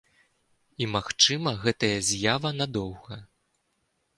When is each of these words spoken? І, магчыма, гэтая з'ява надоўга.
І, 0.81 0.87
магчыма, 0.95 1.53
гэтая 1.65 1.93
з'ява 2.09 2.49
надоўга. 2.63 3.19